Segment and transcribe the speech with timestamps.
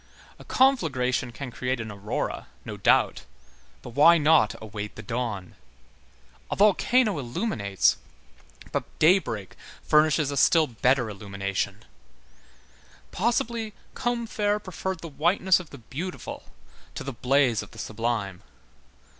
[0.39, 3.25] A conflagration can create an aurora, no doubt,
[3.83, 5.53] but why not await the dawn?
[6.49, 7.97] A volcano illuminates,
[8.71, 11.85] but daybreak furnishes a still better illumination.
[13.11, 16.45] Possibly, Combeferre preferred the whiteness of the beautiful
[16.95, 18.41] to the blaze of the sublime.